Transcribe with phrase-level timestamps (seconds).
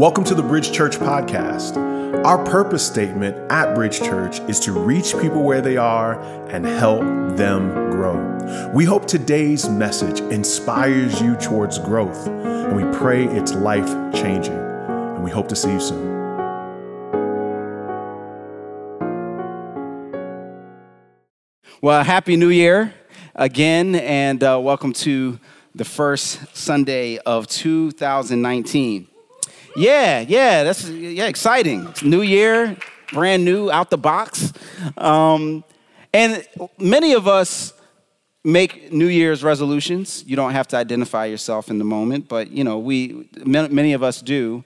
[0.00, 1.76] Welcome to the Bridge Church podcast.
[2.24, 7.02] Our purpose statement at Bridge Church is to reach people where they are and help
[7.36, 8.70] them grow.
[8.72, 14.54] We hope today's message inspires you towards growth, and we pray it's life changing.
[14.54, 16.08] And we hope to see you soon.
[21.82, 22.94] Well, Happy New Year
[23.34, 25.38] again, and uh, welcome to
[25.74, 29.09] the first Sunday of 2019.
[29.76, 31.86] Yeah, yeah, that's yeah, exciting.
[31.88, 32.76] It's new year,
[33.12, 34.52] brand new, out the box.
[34.96, 35.64] Um,
[36.12, 36.44] and
[36.78, 37.72] many of us
[38.42, 40.24] make New Year's resolutions.
[40.26, 44.02] You don't have to identify yourself in the moment, but you know, we many of
[44.02, 44.64] us do.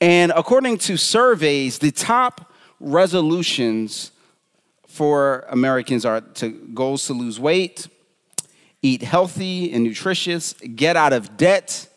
[0.00, 4.12] And according to surveys, the top resolutions
[4.86, 7.88] for Americans are to goals to lose weight,
[8.82, 11.88] eat healthy and nutritious, get out of debt,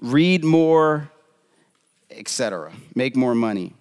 [0.00, 1.10] read more,
[2.20, 2.72] etc.
[2.94, 3.74] Make more money.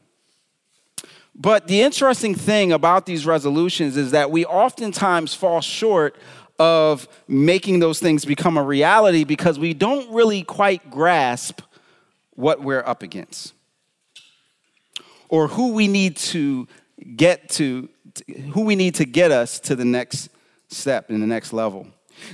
[1.35, 6.15] But the interesting thing about these resolutions is that we oftentimes fall short
[6.57, 11.61] of making those things become a reality because we don't really quite grasp
[12.31, 13.53] what we're up against
[15.29, 16.67] or who we need to
[17.15, 17.87] get to
[18.53, 20.29] who we need to get us to the next
[20.67, 21.87] step in the next level.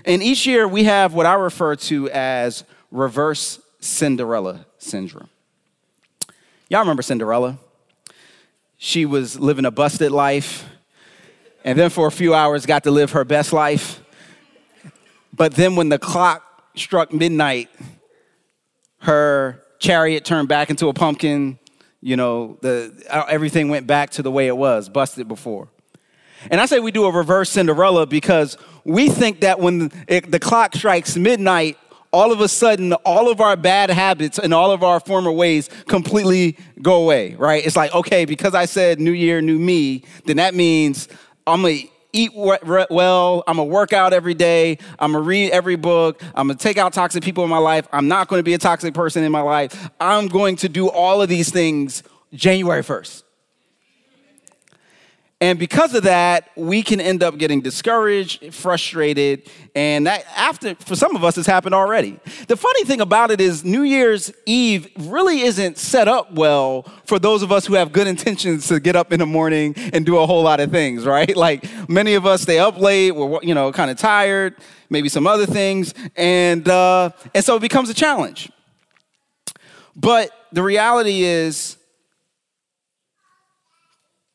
[0.06, 5.30] And each year we have what I refer to as reverse Cinderella syndrome.
[6.68, 7.60] Y'all remember Cinderella?
[8.78, 10.66] She was living a busted life,
[11.64, 14.04] and then for a few hours got to live her best life.
[15.32, 16.44] But then when the clock
[16.76, 17.70] struck midnight,
[19.00, 21.60] her chariot turned back into a pumpkin.
[22.02, 25.68] You know, the, uh, everything went back to the way it was, busted before.
[26.50, 30.40] And I say we do a reverse Cinderella because we think that when it, the
[30.40, 31.78] clock strikes midnight,
[32.16, 35.70] all of a sudden, all of our bad habits and all of our former ways
[35.90, 37.66] completely go away, right?
[37.66, 41.10] It's like, okay, because I said new year, new me, then that means
[41.46, 41.80] I'm gonna
[42.14, 46.58] eat well, I'm gonna work out every day, I'm gonna read every book, I'm gonna
[46.58, 49.32] take out toxic people in my life, I'm not gonna be a toxic person in
[49.34, 52.02] my life, I'm going to do all of these things
[52.34, 53.25] January 1st.
[55.42, 60.96] And because of that, we can end up getting discouraged, frustrated, and that after for
[60.96, 62.18] some of us has happened already.
[62.48, 67.20] The funny thing about it is New Year's Eve really isn't set up well for
[67.20, 70.18] those of us who have good intentions to get up in the morning and do
[70.20, 71.36] a whole lot of things, right?
[71.36, 74.56] Like many of us stay up late, we're you know kind of tired,
[74.90, 78.50] maybe some other things, and uh, and so it becomes a challenge.
[79.98, 81.76] But the reality is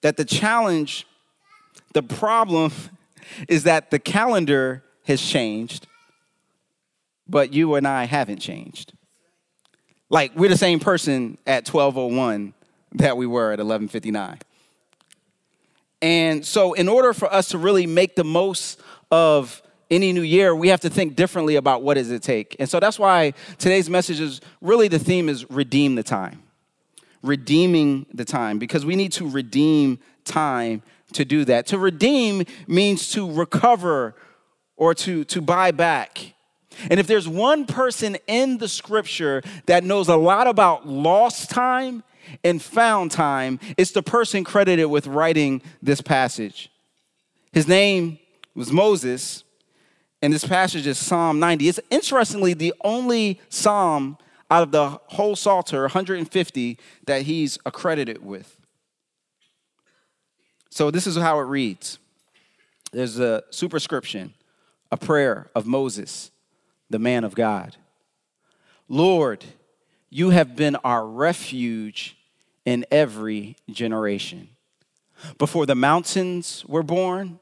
[0.03, 1.07] that the challenge,
[1.93, 2.73] the problem
[3.49, 5.87] is that the calendar has changed,
[7.29, 8.93] but you and I haven't changed.
[10.09, 12.55] Like we're the same person at 1201
[12.95, 14.39] that we were at 1159.
[16.03, 18.81] And so in order for us to really make the most
[19.11, 22.57] of any new year, we have to think differently about what does it take.
[22.59, 26.43] And so that's why today's message is really the theme is redeem the time
[27.23, 30.83] redeeming the time because we need to redeem time
[31.13, 31.67] to do that.
[31.69, 34.15] To redeem means to recover
[34.77, 36.35] or to, to buy back.
[36.89, 42.03] And if there's one person in the scripture that knows a lot about lost time
[42.45, 46.71] and found time, it's the person credited with writing this passage.
[47.53, 48.19] His name
[48.55, 49.45] was Moses,
[50.23, 51.69] and this passage is Psalm 90.
[51.69, 54.17] It's interestingly the only psalm
[54.51, 58.57] out of the whole Psalter, 150 that he's accredited with.
[60.71, 61.99] So this is how it reads
[62.93, 64.35] there's a superscription,
[64.91, 66.31] a prayer of Moses,
[66.89, 67.77] the man of God.
[68.89, 69.45] Lord,
[70.09, 72.17] you have been our refuge
[72.65, 74.49] in every generation.
[75.39, 77.39] Before the mountains were born,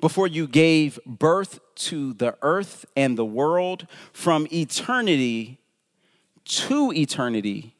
[0.00, 5.59] before you gave birth to the earth and the world, from eternity
[6.44, 7.74] to eternity,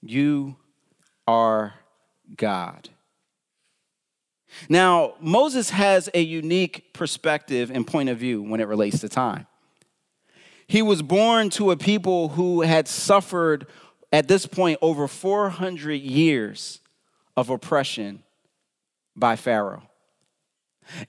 [0.00, 0.56] you
[1.26, 1.74] are
[2.36, 2.88] God.
[4.68, 9.46] Now, Moses has a unique perspective and point of view when it relates to time.
[10.66, 13.66] He was born to a people who had suffered
[14.12, 16.80] at this point over 400 years
[17.36, 18.22] of oppression
[19.16, 19.82] by Pharaoh.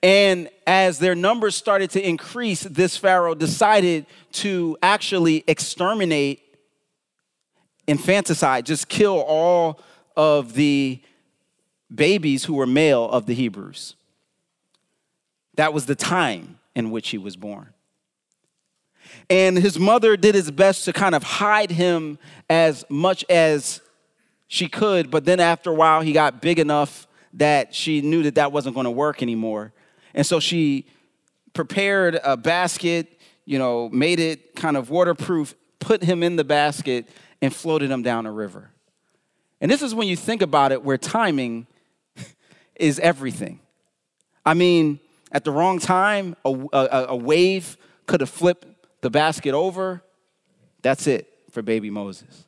[0.02, 6.43] And as their numbers started to increase, this Pharaoh decided to actually exterminate
[7.88, 9.80] infanticide, just kill all
[10.16, 11.02] of the
[11.94, 13.96] babies who were male of the Hebrews.
[15.56, 17.74] That was the time in which he was born.
[19.30, 22.18] And his mother did his best to kind of hide him
[22.50, 23.82] as much as
[24.48, 25.12] she could.
[25.12, 28.76] But then after a while, he got big enough that she knew that that wasn't
[28.76, 29.74] going to work anymore.
[30.14, 30.86] And so she
[31.54, 37.08] prepared a basket, you know, made it kind of waterproof, put him in the basket,
[37.44, 38.72] and floated him down a river.
[39.60, 41.68] And this is when you think about it, where timing
[42.76, 43.60] is everything.
[44.46, 48.66] I mean, at the wrong time, a, a, a wave could have flipped
[49.02, 50.02] the basket over.
[50.84, 52.46] That's it for baby Moses.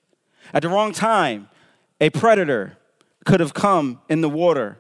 [0.53, 1.49] At the wrong time,
[1.99, 2.77] a predator
[3.25, 4.77] could have come in the water.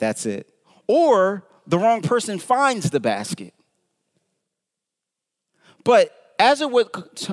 [0.00, 0.52] That's it.
[0.88, 3.54] Or the wrong person finds the basket.
[5.84, 6.88] But as it would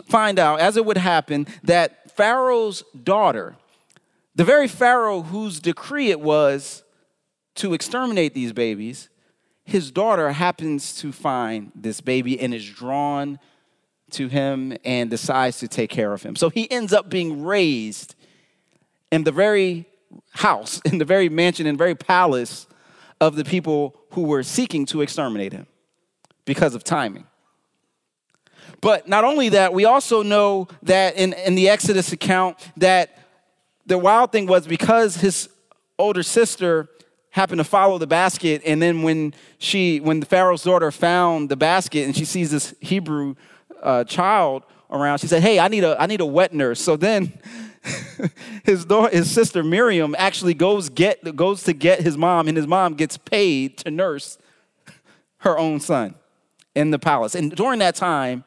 [0.08, 3.56] find out, as it would happen, that Pharaoh's daughter,
[4.36, 6.84] the very Pharaoh whose decree it was
[7.56, 9.10] to exterminate these babies,
[9.64, 13.40] his daughter happens to find this baby and is drawn
[14.12, 16.36] to him and decides to take care of him.
[16.36, 18.16] So he ends up being raised
[19.12, 19.86] in the very
[20.32, 22.68] house, in the very mansion, in the very palace
[23.20, 25.68] of the people who were seeking to exterminate him
[26.46, 27.26] because of timing.
[28.82, 33.18] But not only that, we also know that in, in the Exodus account that
[33.86, 35.50] the wild thing was because his
[35.98, 36.90] older sister
[37.30, 41.56] happened to follow the basket and then when she when the pharaoh's daughter found the
[41.58, 43.36] basket and she sees this hebrew
[43.84, 46.80] uh, child around she said hey i need a i need a wet nurse.
[46.80, 47.34] So then
[48.64, 52.68] his daughter, his sister Miriam actually goes get goes to get his mom, and his
[52.68, 54.38] mom gets paid to nurse
[55.40, 56.16] her own son
[56.76, 57.36] in the palace.
[57.36, 58.44] And during that time,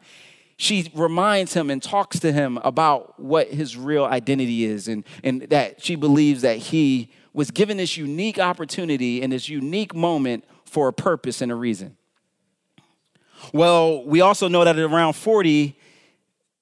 [0.57, 5.43] she reminds him and talks to him about what his real identity is, and, and
[5.43, 10.89] that she believes that he was given this unique opportunity and this unique moment for
[10.89, 11.97] a purpose and a reason.
[13.53, 15.79] Well, we also know that at around 40,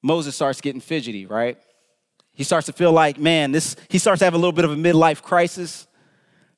[0.02, 1.58] Moses starts getting fidgety, right?
[2.32, 4.72] He starts to feel like, man, this, he starts to have a little bit of
[4.72, 5.86] a midlife crisis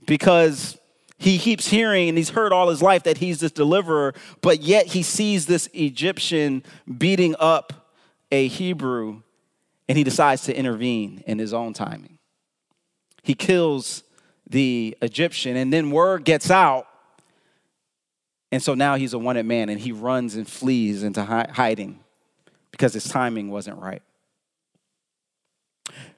[0.06, 0.77] because
[1.18, 4.86] he keeps hearing and he's heard all his life that he's this deliverer, but yet
[4.86, 6.62] he sees this Egyptian
[6.96, 7.90] beating up
[8.30, 9.22] a Hebrew
[9.88, 12.18] and he decides to intervene in his own timing.
[13.22, 14.04] He kills
[14.48, 16.86] the Egyptian, and then word gets out.
[18.50, 22.00] And so now he's a wanted man and he runs and flees into hiding
[22.70, 24.02] because his timing wasn't right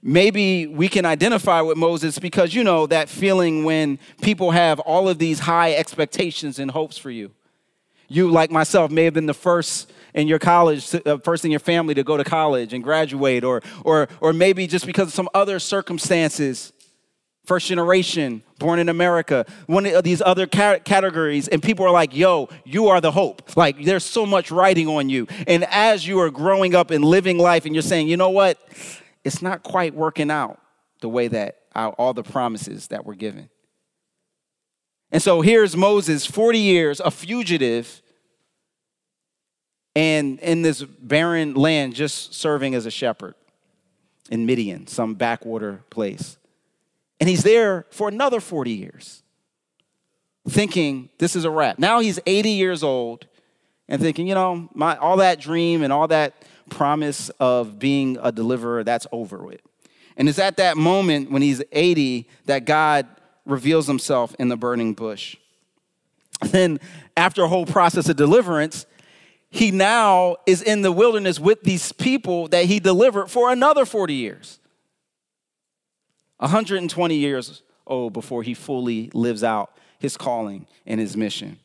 [0.03, 5.09] maybe we can identify with Moses because you know that feeling when people have all
[5.09, 7.31] of these high expectations and hopes for you.
[8.09, 11.61] You, like myself, may have been the first in your college, uh, first in your
[11.61, 15.29] family to go to college and graduate, or, or, or maybe just because of some
[15.33, 16.73] other circumstances,
[17.45, 22.49] first generation, born in America, one of these other categories, and people are like, yo,
[22.65, 23.57] you are the hope.
[23.57, 25.27] Like, there's so much writing on you.
[25.47, 28.59] And as you are growing up and living life, and you're saying, you know what?
[29.25, 30.61] It's not quite working out
[31.01, 33.49] the way that all the promises that were given.
[35.13, 38.03] And so here's Moses, 40 years, a fugitive,
[39.97, 43.35] and in this barren land, just serving as a shepherd
[44.31, 46.39] in Midian, some backwater place.
[47.19, 49.23] And he's there for another 40 years,
[50.49, 51.79] thinking this is a wrap.
[51.79, 53.27] Now he's 80 years old
[53.89, 56.35] and thinking, you know, my, all that dream and all that
[56.71, 59.61] promise of being a deliverer, that's over with.
[60.17, 63.07] And it's at that moment when he's 80 that God
[63.47, 65.37] reveals himself in the burning bush.
[66.43, 66.81] Then,
[67.17, 68.87] after a whole process of deliverance,
[69.51, 74.15] he now is in the wilderness with these people that he delivered for another 40
[74.15, 74.59] years.
[76.39, 81.59] 120 years old before he fully lives out his calling and his mission.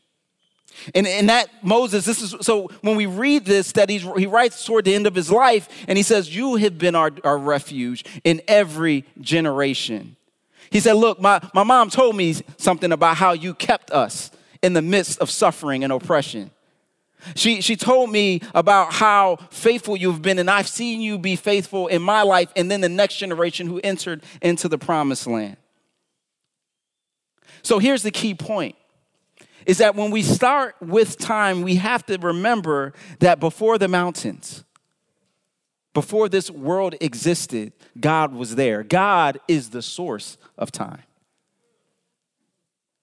[0.94, 4.86] And, that Moses, this is so when we read this, that he's, he writes toward
[4.86, 8.42] the end of his life, and he says, You have been our, our refuge in
[8.48, 10.16] every generation.
[10.70, 14.32] He said, Look, my, my mom told me something about how you kept us
[14.62, 16.52] in the midst of suffering and oppression.
[17.34, 21.88] She, she told me about how faithful you've been, and I've seen you be faithful
[21.88, 25.58] in my life, and then the next generation who entered into the promised land.
[27.64, 28.76] So here's the key point
[29.66, 34.64] is that when we start with time, we have to remember that before the mountains,
[35.94, 38.84] before this world existed, God was there.
[38.84, 41.04] God is the source of time.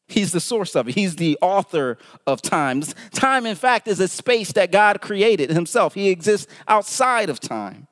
[0.09, 0.95] He's the source of it.
[0.95, 2.83] He's the author of time.
[3.12, 5.95] Time, in fact, is a space that God created himself.
[5.95, 7.88] He exists outside of time.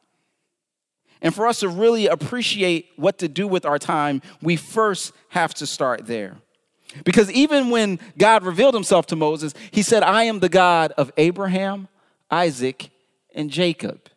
[1.22, 5.54] And for us to really appreciate what to do with our time, we first have
[5.54, 6.36] to start there.
[7.04, 11.12] Because even when God revealed himself to Moses, he said, I am the God of
[11.16, 11.88] Abraham,
[12.30, 12.90] Isaac,
[13.34, 14.08] and Jacob.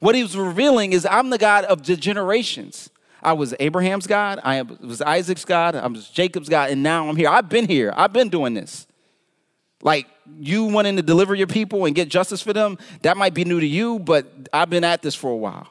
[0.00, 2.90] What he was revealing is I'm the God of the generations.
[3.22, 7.16] I was Abraham's God, I was Isaac's God, I was Jacob's God, and now I'm
[7.16, 7.28] here.
[7.28, 8.86] I've been here, I've been doing this.
[9.80, 10.08] Like
[10.40, 13.60] you wanting to deliver your people and get justice for them, that might be new
[13.60, 15.68] to you, but I've been at this for a while.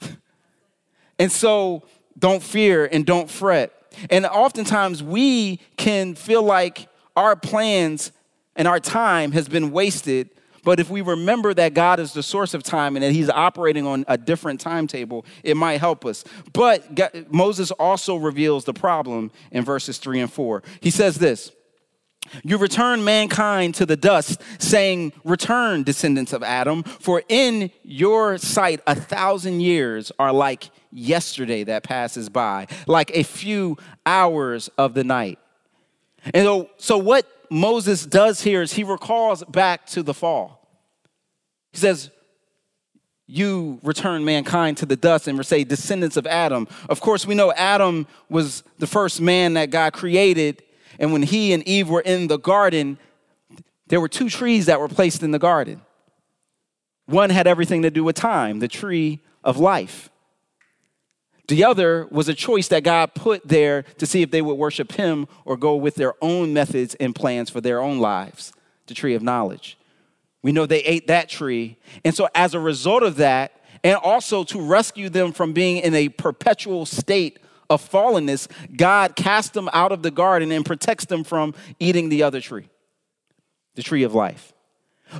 [1.18, 1.82] and so
[2.18, 3.72] don't fear and don't fret.
[4.10, 8.12] And oftentimes we can feel like our plans
[8.56, 10.30] and our time has been wasted.
[10.64, 13.86] But if we remember that God is the source of time and that He's operating
[13.86, 16.24] on a different timetable, it might help us.
[16.52, 20.64] But Moses also reveals the problem in verses three and four.
[20.80, 21.52] He says this
[22.42, 28.80] You return mankind to the dust, saying, Return, descendants of Adam, for in your sight
[28.88, 35.04] a thousand years are like yesterday that passes by, like a few hours of the
[35.04, 35.38] night.
[36.34, 40.68] And so, so what Moses does here is he recalls back to the fall.
[41.72, 42.10] He says,
[43.26, 46.66] You return mankind to the dust and say, descendants of Adam.
[46.88, 50.62] Of course, we know Adam was the first man that God created.
[50.98, 52.98] And when he and Eve were in the garden,
[53.88, 55.82] there were two trees that were placed in the garden.
[57.04, 60.10] One had everything to do with time, the tree of life.
[61.48, 64.92] The other was a choice that God put there to see if they would worship
[64.92, 68.52] Him or go with their own methods and plans for their own lives,
[68.86, 69.78] the tree of knowledge.
[70.42, 71.76] We know they ate that tree.
[72.04, 73.52] And so, as a result of that,
[73.84, 77.38] and also to rescue them from being in a perpetual state
[77.70, 82.22] of fallenness, God casts them out of the garden and protects them from eating the
[82.22, 82.68] other tree,
[83.74, 84.52] the tree of life.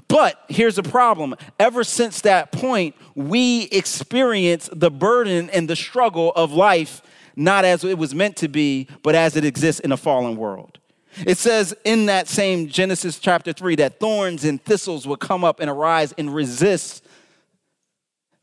[0.09, 1.35] But here's the problem.
[1.59, 7.03] Ever since that point, we experience the burden and the struggle of life
[7.37, 10.79] not as it was meant to be, but as it exists in a fallen world.
[11.27, 15.61] It says in that same Genesis chapter 3 that thorns and thistles would come up
[15.61, 17.05] and arise and resist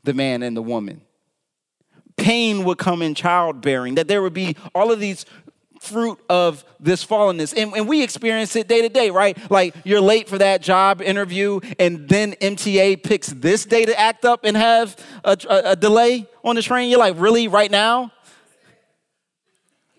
[0.03, 1.01] the man and the woman.
[2.17, 5.25] Pain would come in childbearing, that there would be all of these
[5.83, 7.53] fruit of this fallenness.
[7.55, 9.37] And, and, we experience it day to day, right?
[9.51, 14.25] Like you're late for that job interview, and then MTA picks this day to act
[14.25, 16.89] up and have a, a, a delay on the train.
[16.89, 18.11] You're like, really, right now?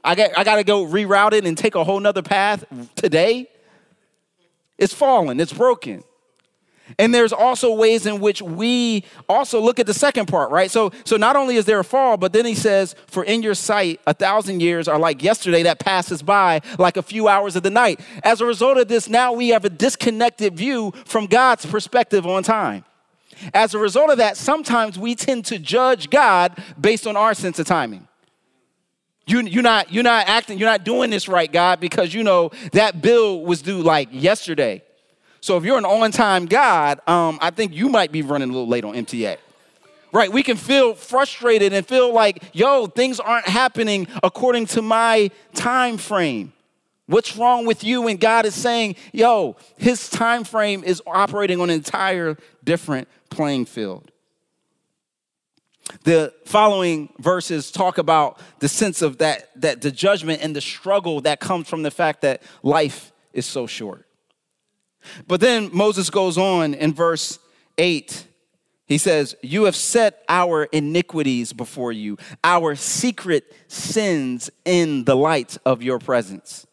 [0.02, 2.64] I got, I got to go reroute it and take a whole nother path
[2.94, 3.48] today?
[4.76, 6.04] It's fallen, it's broken.
[6.98, 10.70] And there's also ways in which we also look at the second part, right?
[10.70, 13.54] So, so not only is there a fall, but then he says, For in your
[13.54, 17.62] sight, a thousand years are like yesterday that passes by, like a few hours of
[17.62, 18.00] the night.
[18.22, 22.42] As a result of this, now we have a disconnected view from God's perspective on
[22.42, 22.84] time.
[23.52, 27.58] As a result of that, sometimes we tend to judge God based on our sense
[27.58, 28.06] of timing.
[29.26, 32.50] You, you're, not, you're not acting, you're not doing this right, God, because you know
[32.72, 34.82] that bill was due like yesterday.
[35.44, 38.52] So if you're an on time God, um, I think you might be running a
[38.52, 39.36] little late on MTA.
[40.10, 40.32] Right?
[40.32, 45.98] We can feel frustrated and feel like, yo, things aren't happening according to my time
[45.98, 46.54] frame.
[47.08, 48.08] What's wrong with you?
[48.08, 53.66] And God is saying, yo, his time frame is operating on an entire different playing
[53.66, 54.10] field.
[56.04, 61.20] The following verses talk about the sense of that, that the judgment and the struggle
[61.20, 64.06] that comes from the fact that life is so short.
[65.26, 67.38] But then Moses goes on in verse
[67.78, 68.26] 8.
[68.86, 75.56] He says, You have set our iniquities before you, our secret sins in the light
[75.64, 76.66] of your presence.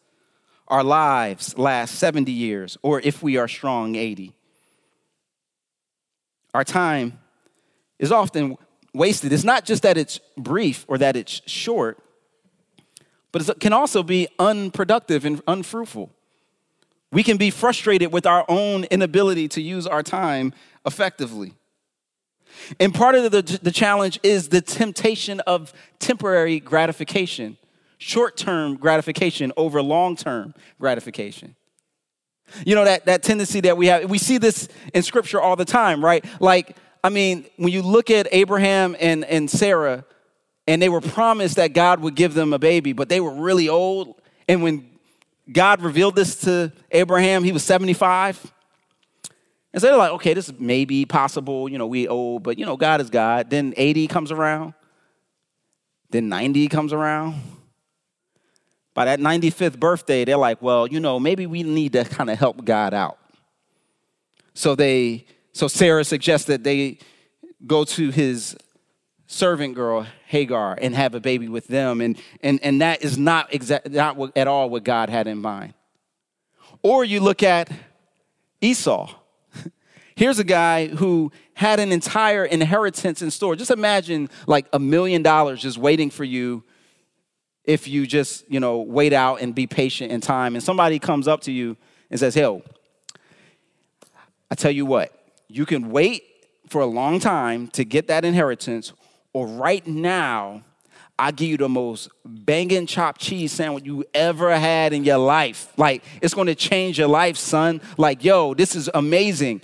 [0.68, 4.32] Our lives last 70 years, or if we are strong, 80.
[6.54, 7.18] Our time
[7.98, 8.56] is often
[8.94, 9.32] wasted.
[9.32, 11.98] It's not just that it's brief or that it's short,
[13.32, 16.10] but it can also be unproductive and unfruitful.
[17.12, 20.54] We can be frustrated with our own inability to use our time
[20.86, 21.52] effectively.
[22.80, 27.58] And part of the, the challenge is the temptation of temporary gratification,
[27.98, 31.54] short term gratification over long term gratification.
[32.66, 35.64] You know, that, that tendency that we have, we see this in scripture all the
[35.64, 36.24] time, right?
[36.40, 40.04] Like, I mean, when you look at Abraham and, and Sarah,
[40.66, 43.68] and they were promised that God would give them a baby, but they were really
[43.68, 44.20] old.
[44.48, 44.91] And when
[45.50, 48.52] God revealed this to Abraham, he was 75.
[49.72, 51.68] And so they're like, okay, this may be possible.
[51.68, 53.50] You know, we old, but you know, God is God.
[53.50, 54.74] Then 80 comes around.
[56.10, 57.40] Then 90 comes around.
[58.94, 62.38] By that 95th birthday, they're like, well, you know, maybe we need to kind of
[62.38, 63.18] help God out.
[64.52, 66.98] So they, so Sarah suggests that they
[67.66, 68.54] go to his
[69.32, 72.00] servant girl Hagar and have a baby with them.
[72.00, 75.38] And, and, and that is not, exact, not what, at all what God had in
[75.38, 75.74] mind.
[76.82, 77.70] Or you look at
[78.60, 79.14] Esau.
[80.16, 83.56] Here's a guy who had an entire inheritance in store.
[83.56, 86.64] Just imagine like a million dollars just waiting for you
[87.64, 90.54] if you just, you know, wait out and be patient in time.
[90.54, 91.76] And somebody comes up to you
[92.10, 92.62] and says, Hell,
[94.50, 95.12] I tell you what,
[95.48, 96.24] you can wait
[96.68, 98.92] for a long time to get that inheritance,
[99.32, 100.62] or right now,
[101.18, 105.72] I give you the most banging chopped cheese sandwich you ever had in your life.
[105.76, 107.80] Like, it's gonna change your life, son.
[107.96, 109.60] Like, yo, this is amazing.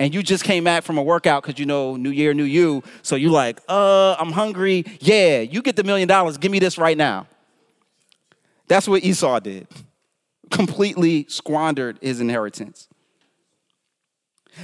[0.00, 2.82] And you just came back from a workout because you know new year new you.
[3.02, 4.84] So you're like uh i'm hungry.
[5.00, 6.38] Yeah you get the million dollars.
[6.38, 7.28] Give me this right now.
[8.66, 9.68] That's what esau did.
[10.50, 12.88] Completely squandered his inheritance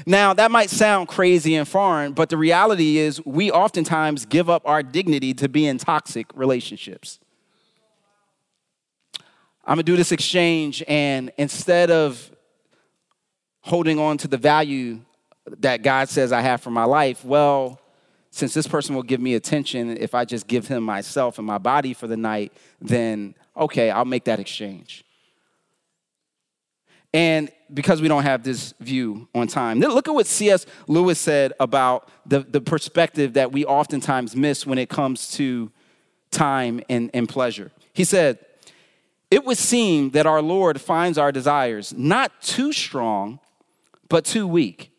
[0.06, 4.62] now that might sound crazy and foreign but the reality is we oftentimes give up
[4.64, 7.18] our dignity to be in toxic relationships
[9.64, 12.30] i'm gonna do this exchange and instead of
[13.60, 15.00] holding on to the value
[15.60, 17.80] that God says I have for my life, well,
[18.30, 21.58] since this person will give me attention, if I just give him myself and my
[21.58, 25.04] body for the night, then okay, I'll make that exchange.
[27.14, 30.66] And because we don't have this view on time, look at what C.S.
[30.86, 35.70] Lewis said about the, the perspective that we oftentimes miss when it comes to
[36.30, 37.70] time and, and pleasure.
[37.92, 38.38] He said,
[39.30, 43.40] It would seem that our Lord finds our desires not too strong,
[44.08, 44.90] but too weak.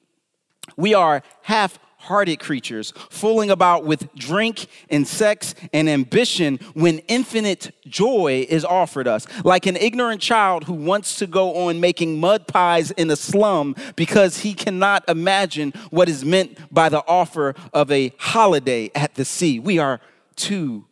[0.78, 7.72] We are half hearted creatures, fooling about with drink and sex and ambition when infinite
[7.86, 9.28] joy is offered us.
[9.44, 13.76] Like an ignorant child who wants to go on making mud pies in a slum
[13.96, 19.26] because he cannot imagine what is meant by the offer of a holiday at the
[19.26, 19.60] sea.
[19.60, 20.00] We are
[20.38, 20.86] too,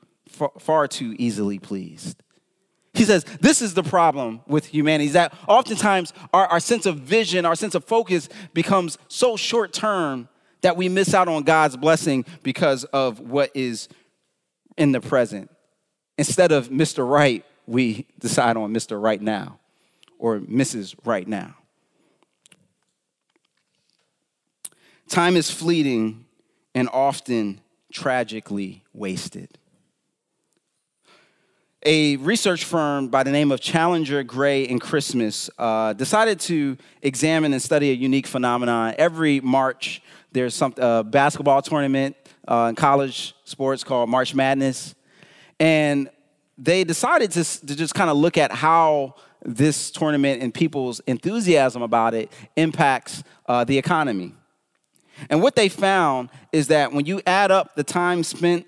[0.60, 2.22] far, too easily pleased.
[2.94, 6.98] He says, This is the problem with humanity, is that oftentimes our, our sense of
[6.98, 10.28] vision, our sense of focus becomes so short term
[10.68, 13.88] that we miss out on God's blessing because of what is
[14.76, 15.50] in the present.
[16.18, 17.10] Instead of Mr.
[17.10, 19.02] Right, we decide on Mr.
[19.02, 19.60] Right now
[20.20, 20.94] or Mrs.
[21.06, 21.56] Right now.
[25.08, 26.26] Time is fleeting
[26.76, 29.58] and often tragically wasted
[31.88, 37.54] a research firm by the name of Challenger, Gray, and Christmas uh, decided to examine
[37.54, 38.94] and study a unique phenomenon.
[38.98, 40.02] Every March,
[40.38, 42.16] there's some uh, basketball tournament
[42.48, 44.94] uh, in college sports called March Madness,
[45.60, 46.12] and
[46.60, 51.82] they decided to, to just kind of look at how this tournament and people's enthusiasm
[51.82, 54.36] about it impacts uh, the economy.
[55.32, 58.68] And what they found is that when you add up the time spent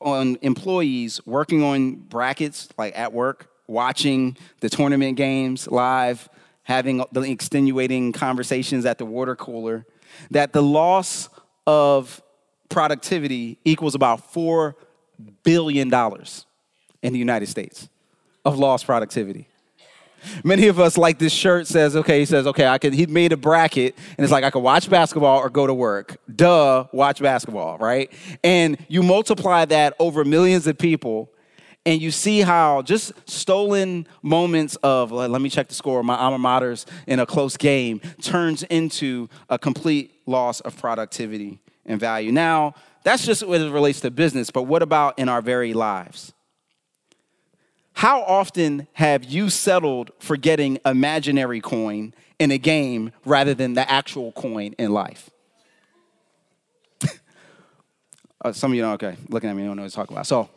[0.00, 6.28] on employees working on brackets, like at work, watching the tournament games live,
[6.62, 9.84] having the extenuating conversations at the water cooler,
[10.30, 11.28] that the loss
[11.66, 12.22] of
[12.68, 14.74] productivity equals about $4
[15.42, 15.92] billion
[17.02, 17.88] in the United States
[18.44, 19.48] of lost productivity.
[20.44, 23.32] Many of us, like this shirt says, okay, he says, okay, I could, he made
[23.32, 26.16] a bracket, and it's like I could watch basketball or go to work.
[26.34, 28.12] Duh, watch basketball, right?
[28.44, 31.31] And you multiply that over millions of people,
[31.84, 36.38] and you see how just stolen moments of, let me check the score, my alma
[36.38, 42.30] maters in a close game turns into a complete loss of productivity and value.
[42.30, 46.32] Now, that's just what it relates to business, but what about in our very lives?
[47.94, 53.90] How often have you settled for getting imaginary coin in a game rather than the
[53.90, 55.30] actual coin in life?
[58.44, 60.10] uh, some of you know, okay, looking at me, you don't know what to talk
[60.10, 60.26] about.
[60.26, 60.48] So,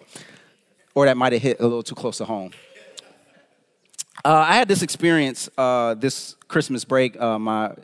[0.96, 2.52] or that might have hit a little too close to home.
[4.24, 7.20] Uh, I had this experience uh, this Christmas break.
[7.22, 7.76] Uh, my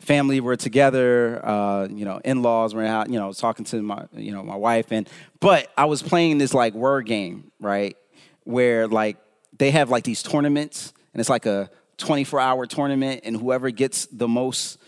[0.00, 4.30] family were together, uh, you know, in-laws were out, you know, talking to my, you
[4.30, 5.08] know, my wife, and
[5.40, 7.96] but I was playing this like word game, right?
[8.44, 9.16] where like
[9.58, 14.06] they have like these tournaments and it's like a 24 hour tournament and whoever gets
[14.06, 14.78] the most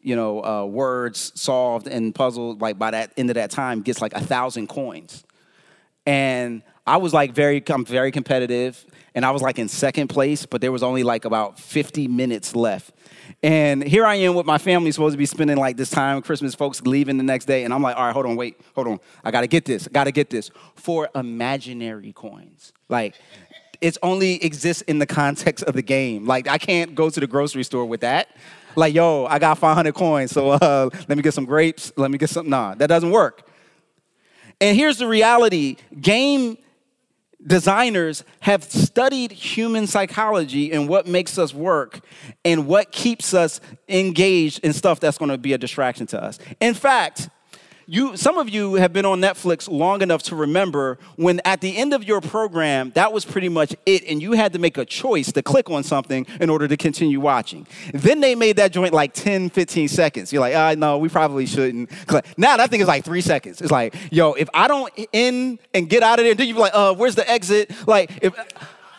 [0.00, 4.00] you know uh, words solved and puzzled like by that end of that time gets
[4.00, 5.24] like a thousand coins
[6.04, 10.46] and i was like very i'm very competitive and i was like in second place
[10.46, 12.92] but there was only like about 50 minutes left
[13.42, 16.54] and here i am with my family supposed to be spending like this time christmas
[16.54, 19.00] folks leaving the next day and i'm like all right hold on wait hold on
[19.24, 23.14] i gotta get this gotta get this for imaginary coins like,
[23.80, 26.26] it's only exists in the context of the game.
[26.26, 28.28] Like, I can't go to the grocery store with that.
[28.74, 31.92] Like, yo, I got 500 coins, so uh, let me get some grapes.
[31.96, 32.48] Let me get some.
[32.48, 33.48] Nah, that doesn't work.
[34.60, 36.58] And here's the reality: game
[37.44, 42.00] designers have studied human psychology and what makes us work
[42.44, 46.38] and what keeps us engaged in stuff that's going to be a distraction to us.
[46.60, 47.28] In fact,
[47.86, 51.76] you some of you have been on Netflix long enough to remember when at the
[51.76, 54.84] end of your program that was pretty much it and you had to make a
[54.84, 57.66] choice to click on something in order to continue watching.
[57.94, 60.32] Then they made that joint like 10 15 seconds.
[60.32, 61.90] You're like, "Ah, oh, no, we probably shouldn't."
[62.36, 63.60] Now that thing is like 3 seconds.
[63.60, 66.74] It's like, "Yo, if I don't in and get out of there, then you're like,
[66.74, 68.34] "Uh, where's the exit?" Like if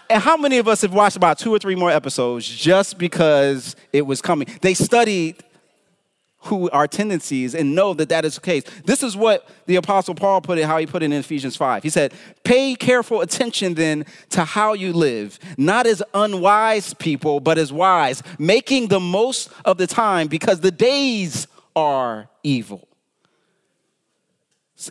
[0.10, 3.76] and how many of us have watched about two or three more episodes just because
[3.92, 4.48] it was coming?
[4.62, 5.44] They studied
[6.48, 8.64] who our tendencies and know that that is the case.
[8.86, 11.84] This is what the apostle Paul put it how he put it in Ephesians 5.
[11.84, 17.58] He said, "Pay careful attention then to how you live, not as unwise people, but
[17.58, 22.88] as wise, making the most of the time because the days are evil."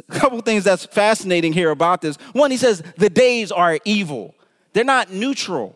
[0.08, 2.16] A couple things that's fascinating here about this.
[2.32, 4.34] One, he says the days are evil.
[4.72, 5.75] They're not neutral.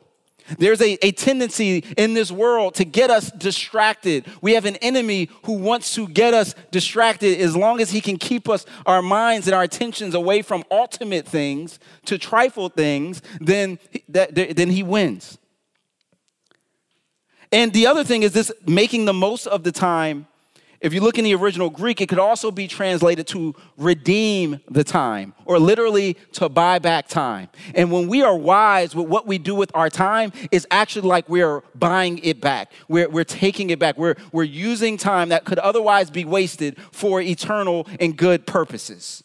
[0.59, 4.27] There's a, a tendency in this world to get us distracted.
[4.41, 8.17] We have an enemy who wants to get us distracted as long as he can
[8.17, 13.79] keep us, our minds and our attentions away from ultimate things to trifle things, then,
[14.09, 15.39] that, then he wins.
[17.53, 20.27] And the other thing is this making the most of the time
[20.81, 24.83] if you look in the original Greek, it could also be translated to redeem the
[24.83, 27.49] time or literally to buy back time.
[27.75, 31.29] And when we are wise with what we do with our time, it's actually like
[31.29, 32.73] we're buying it back.
[32.89, 33.99] We're, we're taking it back.
[33.99, 39.23] We're, we're using time that could otherwise be wasted for eternal and good purposes.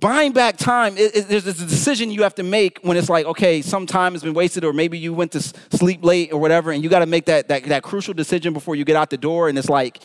[0.00, 3.84] Buying back time, there's a decision you have to make when it's like, okay, some
[3.84, 6.88] time has been wasted, or maybe you went to sleep late or whatever, and you
[6.88, 9.48] got to make that, that, that crucial decision before you get out the door.
[9.48, 9.98] And it's like,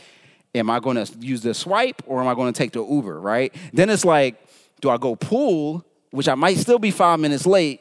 [0.55, 3.21] am I going to use the swipe or am I going to take the Uber,
[3.21, 3.53] right?
[3.71, 4.35] Then it's like,
[4.81, 7.79] do I go pool, which I might still be five minutes late,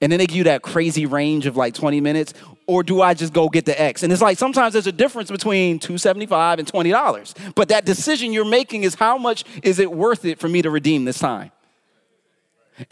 [0.00, 2.34] and then they give you that crazy range of like 20 minutes,
[2.66, 4.02] or do I just go get the X?
[4.02, 7.54] And it's like sometimes there's a difference between 275 and $20.
[7.54, 10.70] But that decision you're making is how much is it worth it for me to
[10.70, 11.50] redeem this time?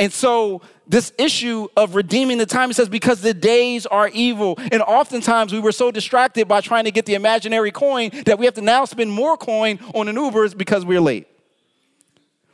[0.01, 4.57] And so, this issue of redeeming the time, it says, because the days are evil.
[4.73, 8.47] And oftentimes we were so distracted by trying to get the imaginary coin that we
[8.47, 11.29] have to now spend more coin on an Ubers because we're late.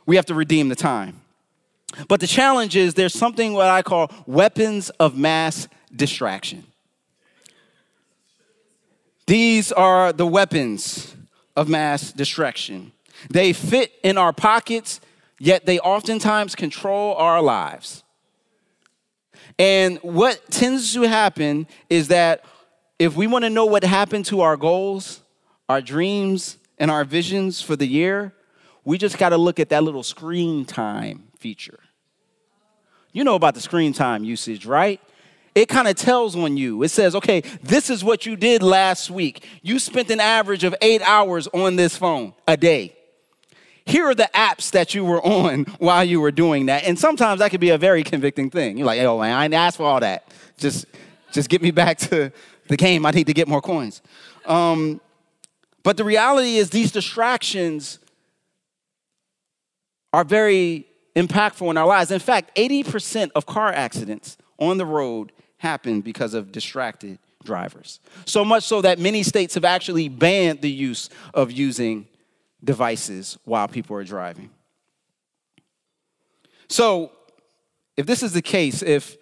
[0.05, 1.22] We have to redeem the time.
[2.07, 6.65] But the challenge is there's something what I call weapons of mass distraction.
[9.25, 11.15] These are the weapons
[11.55, 12.91] of mass distraction.
[13.29, 14.99] They fit in our pockets,
[15.39, 18.03] yet they oftentimes control our lives.
[19.59, 22.43] And what tends to happen is that
[22.99, 25.21] if we want to know what happened to our goals,
[25.69, 28.33] our dreams, and our visions for the year,
[28.83, 31.79] we just got to look at that little screen time feature.
[33.13, 34.99] You know about the screen time usage, right?
[35.55, 36.81] It kind of tells on you.
[36.81, 39.45] It says, okay, this is what you did last week.
[39.61, 42.95] You spent an average of eight hours on this phone a day.
[43.85, 46.85] Here are the apps that you were on while you were doing that.
[46.85, 48.77] And sometimes that could be a very convicting thing.
[48.77, 50.33] You're like, oh man, I didn't ask for all that.
[50.57, 50.85] Just,
[51.31, 52.31] just get me back to
[52.67, 53.05] the game.
[53.05, 54.01] I need to get more coins.
[54.45, 54.99] Um,
[55.83, 57.99] but the reality is, these distractions
[60.13, 62.11] are very impactful in our lives.
[62.11, 67.99] In fact, 80% of car accidents on the road happen because of distracted drivers.
[68.25, 72.07] So much so that many states have actually banned the use of using
[72.63, 74.49] devices while people are driving.
[76.69, 77.11] So,
[77.95, 79.17] if this is the case, if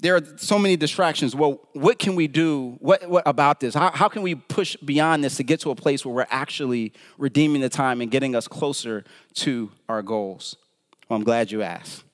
[0.00, 2.76] there are so many distractions, well, what can we do?
[2.80, 3.74] What, what about this?
[3.74, 6.92] How, how can we push beyond this to get to a place where we're actually
[7.16, 10.56] redeeming the time and getting us closer to our goals?
[11.08, 12.04] Well, I'm glad you asked.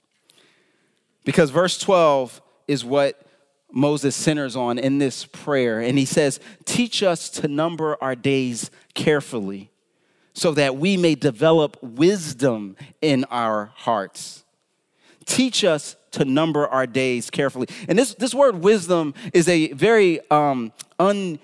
[1.24, 3.20] Because verse 12 is what
[3.72, 5.80] Moses centers on in this prayer.
[5.80, 9.70] And he says, Teach us to number our days carefully
[10.32, 14.44] so that we may develop wisdom in our hearts.
[15.26, 17.68] Teach us to number our days carefully.
[17.88, 21.38] And this, this word wisdom is a very um, un,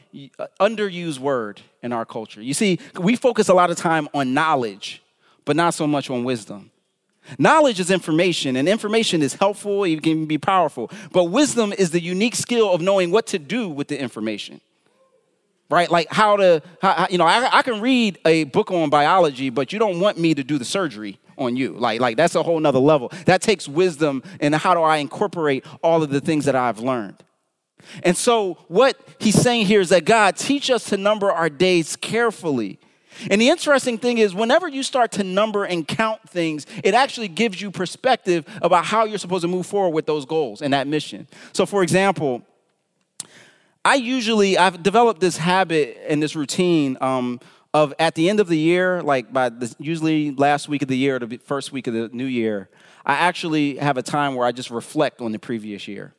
[0.60, 2.42] underused word in our culture.
[2.42, 5.02] You see, we focus a lot of time on knowledge,
[5.44, 6.70] but not so much on wisdom.
[7.38, 10.90] Knowledge is information, and information is helpful, it can be powerful.
[11.12, 14.60] But wisdom is the unique skill of knowing what to do with the information.
[15.68, 15.90] Right?
[15.90, 19.72] Like how to, how, you know, I, I can read a book on biology, but
[19.72, 21.72] you don't want me to do the surgery on you.
[21.72, 23.10] Like, like that's a whole nother level.
[23.26, 27.22] That takes wisdom, and how do I incorporate all of the things that I've learned?
[28.02, 31.96] And so, what he's saying here is that God, teach us to number our days
[31.96, 32.78] carefully
[33.30, 37.28] And the interesting thing is, whenever you start to number and count things, it actually
[37.28, 40.86] gives you perspective about how you're supposed to move forward with those goals and that
[40.86, 41.26] mission.
[41.52, 42.42] So, for example,
[43.84, 47.40] I usually I've developed this habit and this routine um,
[47.72, 50.96] of at the end of the year, like by the, usually last week of the
[50.96, 52.68] year or the first week of the new year,
[53.04, 56.14] I actually have a time where I just reflect on the previous year.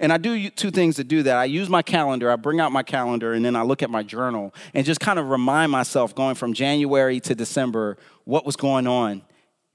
[0.00, 1.36] And I do two things to do that.
[1.36, 4.02] I use my calendar, I bring out my calendar, and then I look at my
[4.02, 8.86] journal and just kind of remind myself going from January to December what was going
[8.86, 9.22] on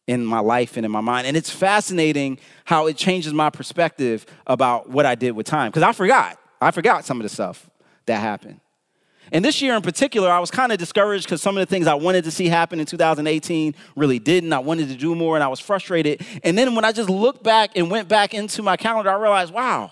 [0.08, 1.28] in my life and in my mind.
[1.28, 5.72] And it's fascinating how it changes my perspective about what I did with time.
[5.72, 6.40] Because I forgot.
[6.62, 7.70] I forgot some of the stuff
[8.06, 8.60] that happened.
[9.32, 11.88] And this year in particular, I was kind of discouraged because some of the things
[11.88, 14.52] I wanted to see happen in 2018 really didn't.
[14.52, 16.26] I wanted to do more and I was frustrated.
[16.44, 19.54] And then when I just looked back and went back into my calendar, I realized,
[19.54, 19.92] wow,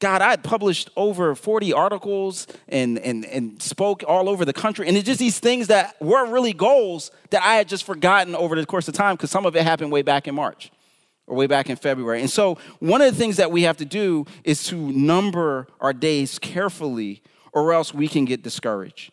[0.00, 4.86] God, I had published over 40 articles and, and, and spoke all over the country.
[4.86, 8.54] And it's just these things that were really goals that I had just forgotten over
[8.54, 10.70] the course of time because some of it happened way back in March
[11.26, 12.20] or way back in February.
[12.20, 15.92] And so, one of the things that we have to do is to number our
[15.92, 19.12] days carefully, or else we can get discouraged.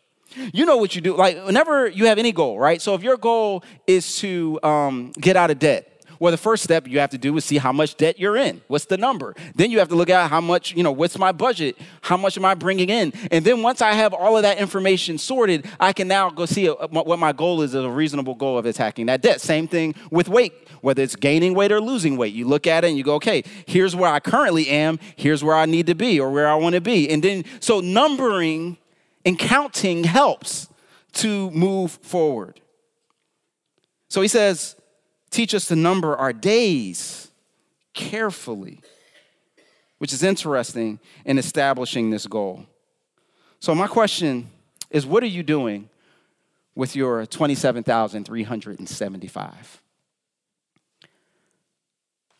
[0.53, 2.81] You know what you do, like whenever you have any goal, right?
[2.81, 6.87] So, if your goal is to um, get out of debt, well, the first step
[6.87, 8.61] you have to do is see how much debt you're in.
[8.67, 9.35] What's the number?
[9.55, 11.77] Then you have to look at how much, you know, what's my budget?
[12.01, 13.13] How much am I bringing in?
[13.31, 16.67] And then once I have all of that information sorted, I can now go see
[16.67, 19.41] what my goal is, a reasonable goal of attacking that debt.
[19.41, 20.53] Same thing with weight
[20.85, 22.31] whether it's gaining weight or losing weight.
[22.31, 25.55] You look at it and you go, okay, here's where I currently am, here's where
[25.55, 27.09] I need to be or where I want to be.
[27.09, 28.77] And then, so numbering
[29.25, 30.69] and counting helps
[31.13, 32.61] to move forward.
[34.09, 34.75] So he says,
[35.29, 37.29] teach us to number our days
[37.93, 38.79] carefully,
[39.97, 42.65] which is interesting in establishing this goal.
[43.59, 44.49] So, my question
[44.91, 45.89] is what are you doing
[46.75, 49.81] with your 27,375?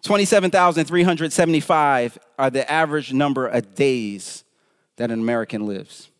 [0.03, 4.43] 27,375 are the average number of days
[4.97, 6.11] that an American lives.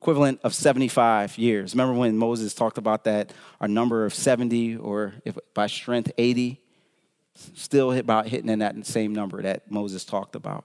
[0.00, 1.74] Equivalent of 75 years.
[1.74, 6.60] Remember when Moses talked about that, our number of 70 or if by strength 80?
[7.54, 10.64] Still about hitting in that same number that Moses talked about.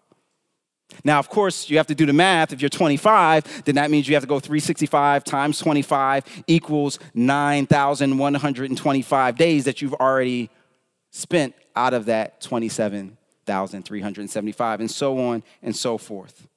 [1.04, 2.54] Now, of course, you have to do the math.
[2.54, 9.38] If you're 25, then that means you have to go 365 times 25 equals 9,125
[9.38, 10.50] days that you've already
[11.10, 16.48] spent out of that 27,375, and so on and so forth.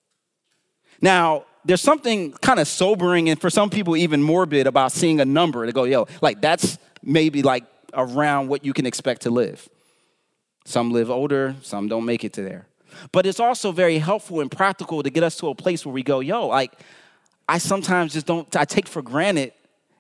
[1.01, 5.25] Now, there's something kind of sobering and for some people even morbid about seeing a
[5.25, 9.69] number to go, yo, like that's maybe like around what you can expect to live.
[10.65, 12.67] Some live older, some don't make it to there.
[13.13, 16.03] But it's also very helpful and practical to get us to a place where we
[16.03, 16.73] go, yo, like
[17.49, 19.53] I sometimes just don't, I take for granted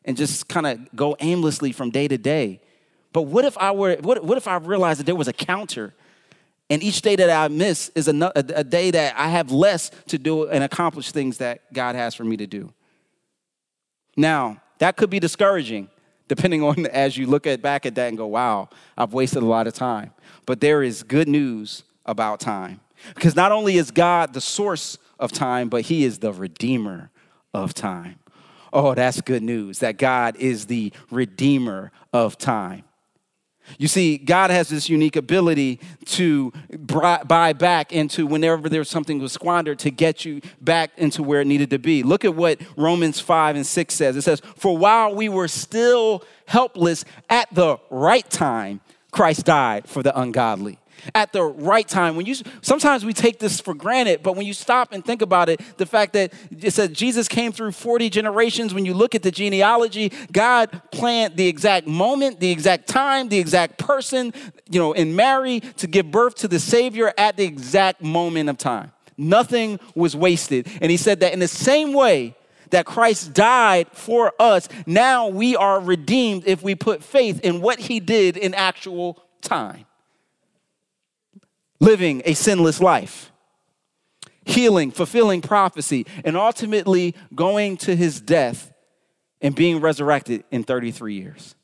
[0.05, 2.61] and just kind of go aimlessly from day to day.
[3.13, 5.95] But what if I were, what, what if I realized that there was a counter
[6.69, 10.49] and each day that I miss is a, day that I have less to do
[10.49, 12.73] and accomplish things that God has for me to do.
[14.17, 15.89] Now, that could be discouraging,
[16.27, 19.47] depending on as you look at back at that and go, wow, I've wasted a
[19.47, 20.13] lot of time.
[20.45, 22.81] But there is good news about time.
[23.15, 27.11] Because not only is God the source of time, but He is the redeemer
[27.55, 28.19] of time.
[28.73, 32.85] Oh, that's good news that God is the redeemer of time.
[33.79, 39.33] You see, God has this unique ability to buy back into whenever there's something was
[39.33, 42.03] squandered to get you back into where it needed to be.
[42.03, 44.17] Look at what Romans 5 and 6 says.
[44.17, 50.03] It says, For while we were still helpless at the right time, Christ died for
[50.03, 50.79] the ungodly
[51.15, 52.17] at the right time.
[52.17, 55.49] When you sometimes we take this for granted, but when you stop and think about
[55.49, 59.23] it, the fact that it says Jesus came through 40 generations, when you look at
[59.23, 64.33] the genealogy, God planned the exact moment, the exact time, the exact person,
[64.71, 68.59] you know, in Mary to give birth to the Savior at the exact moment of
[68.59, 68.93] time.
[69.17, 70.69] Nothing was wasted.
[70.81, 72.35] And he said that in the same way
[72.71, 77.79] that Christ died for us, now we are redeemed if we put faith in what
[77.79, 79.86] he did in actual time
[81.81, 83.33] living a sinless life,
[84.45, 88.73] healing, fulfilling prophecy, and ultimately going to his death
[89.41, 91.55] and being resurrected in 33 years.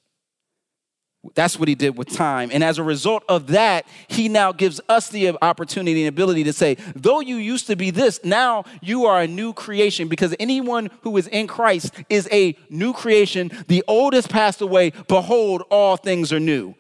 [1.34, 2.50] That's what he did with time.
[2.52, 6.52] And as a result of that, he now gives us the opportunity and ability to
[6.52, 10.90] say, though you used to be this, now you are a new creation because anyone
[11.02, 13.52] who is in Christ is a new creation.
[13.68, 14.90] The old has passed away.
[15.06, 16.74] Behold, all things are new.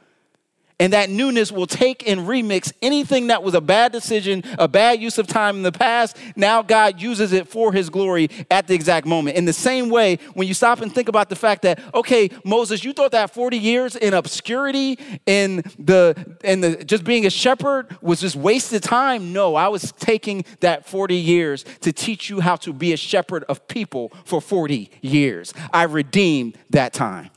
[0.82, 5.00] And that newness will take and remix anything that was a bad decision, a bad
[5.00, 6.16] use of time in the past.
[6.34, 9.36] Now God uses it for his glory at the exact moment.
[9.36, 12.82] In the same way, when you stop and think about the fact that, okay, Moses,
[12.82, 17.96] you thought that 40 years in obscurity in the in the just being a shepherd
[18.02, 19.32] was just wasted time.
[19.32, 23.44] No, I was taking that 40 years to teach you how to be a shepherd
[23.44, 25.54] of people for 40 years.
[25.72, 27.30] I redeemed that time.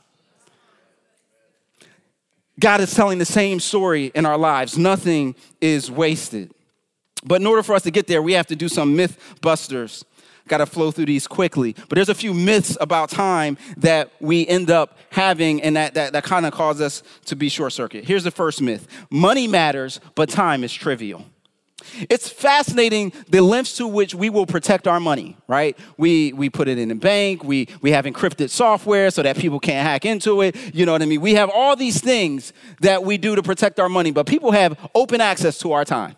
[2.58, 4.78] God is telling the same story in our lives.
[4.78, 6.52] Nothing is wasted.
[7.24, 10.04] But in order for us to get there, we have to do some myth busters.
[10.48, 11.72] Got to flow through these quickly.
[11.72, 16.12] But there's a few myths about time that we end up having, and that, that,
[16.12, 18.04] that kind of cause us to be short circuit.
[18.04, 21.24] Here's the first myth money matters, but time is trivial.
[22.10, 25.78] It's fascinating the lengths to which we will protect our money, right?
[25.96, 29.60] We, we put it in the bank, we, we have encrypted software so that people
[29.60, 30.56] can't hack into it.
[30.74, 31.20] You know what I mean?
[31.20, 34.78] We have all these things that we do to protect our money, but people have
[34.94, 36.16] open access to our time.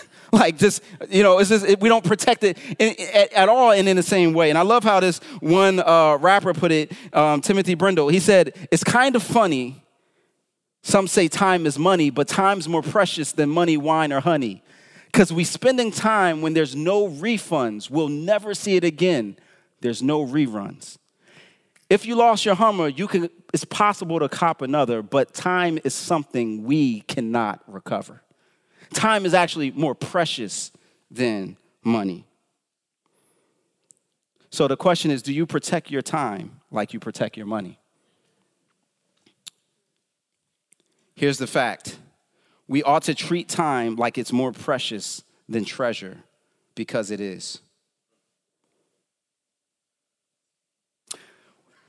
[0.32, 3.70] like just you know it's just it, we don't protect it in, at, at, all
[3.70, 6.92] and in the same way and i love how this one uh, rapper put it
[7.12, 9.81] um, timothy brindle he said it's kind of funny
[10.82, 14.62] some say time is money, but time's more precious than money, wine, or honey.
[15.06, 17.88] Because we spending time when there's no refunds.
[17.88, 19.36] We'll never see it again.
[19.80, 20.98] There's no reruns.
[21.90, 25.92] If you lost your Hummer, you can, it's possible to cop another, but time is
[25.94, 28.22] something we cannot recover.
[28.94, 30.72] Time is actually more precious
[31.10, 32.26] than money.
[34.50, 37.78] So the question is do you protect your time like you protect your money?
[41.22, 41.98] Here's the fact
[42.66, 46.24] we ought to treat time like it's more precious than treasure
[46.74, 47.60] because it is.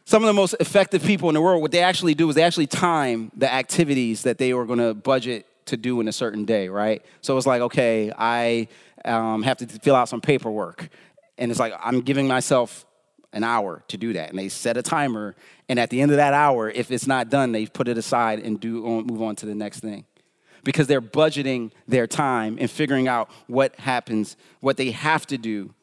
[0.05, 2.43] Some of the most effective people in the world, what they actually do is they
[2.43, 6.45] actually time the activities that they were going to budget to do in a certain
[6.45, 7.03] day, right?
[7.21, 8.67] So it's like, okay, I
[9.03, 10.89] um, have to fill out some paperwork.
[11.39, 12.85] And it's like, I'm giving myself
[13.33, 14.29] an hour to do that.
[14.29, 15.35] And they set a timer.
[15.67, 18.39] And at the end of that hour, if it's not done, they put it aside
[18.39, 20.05] and do move on to the next thing.
[20.63, 25.73] Because they're budgeting their time and figuring out what happens, what they have to do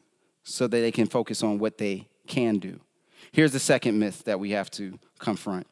[0.43, 2.79] so that they can focus on what they can do.
[3.31, 5.67] Here's the second myth that we have to confront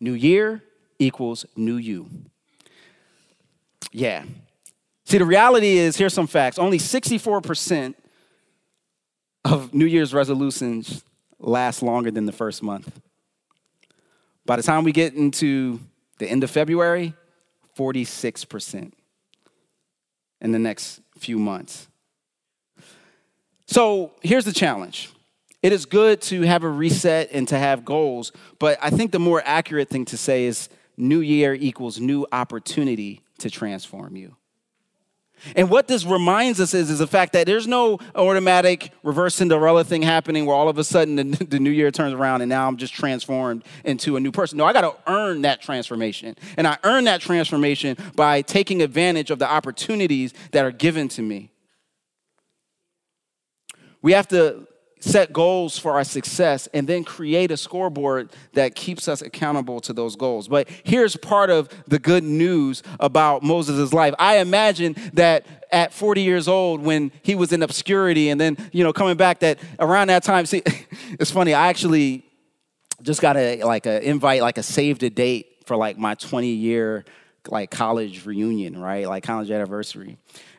[0.00, 0.62] New year
[0.98, 2.08] equals new you.
[3.92, 4.24] Yeah.
[5.04, 7.94] See, the reality is here's some facts only 64%
[9.44, 11.04] of New Year's resolutions
[11.44, 13.00] last longer than the first month.
[14.46, 15.80] By the time we get into
[16.18, 17.14] the end of February,
[17.76, 18.92] 46%
[20.40, 21.88] in the next few months.
[23.66, 25.10] So here's the challenge.
[25.62, 29.18] It is good to have a reset and to have goals, but I think the
[29.18, 34.36] more accurate thing to say is new year equals new opportunity to transform you.
[35.56, 39.84] And what this reminds us is, is the fact that there's no automatic reverse Cinderella
[39.84, 42.66] thing happening where all of a sudden the, the new year turns around and now
[42.66, 44.58] I'm just transformed into a new person.
[44.58, 46.36] No, I got to earn that transformation.
[46.56, 51.22] And I earn that transformation by taking advantage of the opportunities that are given to
[51.22, 51.50] me.
[54.02, 54.66] We have to
[55.04, 59.92] set goals for our success, and then create a scoreboard that keeps us accountable to
[59.92, 60.48] those goals.
[60.48, 64.14] But here's part of the good news about Moses' life.
[64.18, 68.82] I imagine that at 40 years old, when he was in obscurity, and then, you
[68.82, 70.62] know, coming back that around that time, see,
[71.20, 72.24] it's funny, I actually
[73.02, 76.48] just got a like a invite, like a save the date for like my 20
[76.48, 77.04] year
[77.48, 79.06] like college reunion, right?
[79.06, 80.16] Like college anniversary.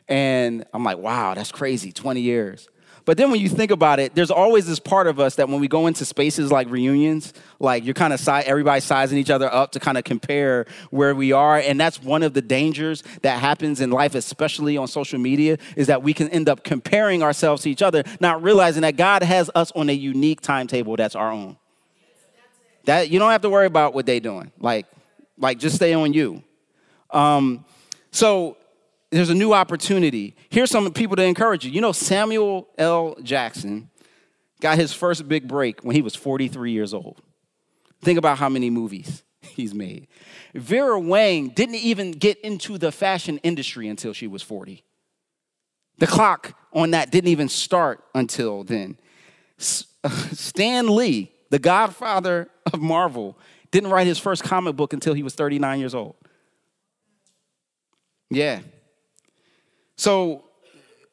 [0.08, 2.68] And I'm like, wow, that's crazy, 20 years.
[3.06, 5.60] But then when you think about it, there's always this part of us that when
[5.60, 9.50] we go into spaces like reunions, like you're kind of si- everybody sizing each other
[9.50, 13.38] up to kind of compare where we are, and that's one of the dangers that
[13.38, 17.62] happens in life, especially on social media, is that we can end up comparing ourselves
[17.62, 21.30] to each other, not realizing that God has us on a unique timetable that's our
[21.30, 21.56] own.
[22.86, 24.50] That you don't have to worry about what they're doing.
[24.58, 24.86] Like,
[25.38, 26.42] like just stay on you.
[27.12, 27.64] Um,
[28.10, 28.56] so
[29.10, 30.34] there's a new opportunity.
[30.48, 31.70] Here's some people to encourage you.
[31.70, 33.16] You know, Samuel L.
[33.22, 33.90] Jackson
[34.60, 37.20] got his first big break when he was 43 years old.
[38.02, 40.08] Think about how many movies he's made.
[40.54, 44.82] Vera Wang didn't even get into the fashion industry until she was 40.
[45.98, 48.98] The clock on that didn't even start until then.
[49.58, 53.38] Stan Lee, the godfather of Marvel,
[53.70, 56.16] didn't write his first comic book until he was 39 years old.
[58.30, 58.60] Yeah,
[59.96, 60.44] so,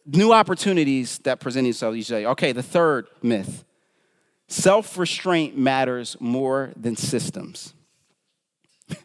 [0.06, 2.26] new opportunities that present themselves each day.
[2.26, 3.64] Okay, the third myth
[4.48, 7.74] self restraint matters more than systems.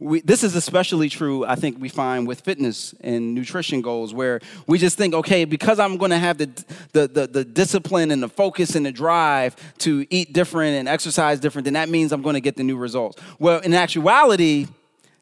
[0.00, 4.40] We, this is especially true, I think, we find with fitness and nutrition goals, where
[4.66, 6.46] we just think, okay, because I'm going to have the,
[6.92, 11.38] the, the, the, discipline and the focus and the drive to eat different and exercise
[11.38, 13.22] different, then that means I'm going to get the new results.
[13.38, 14.66] Well, in actuality,